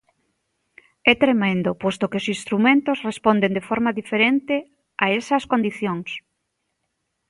[1.11, 4.55] É tremendo, posto que os instrumentos responden de forma diferente
[5.03, 6.09] a esas condicións.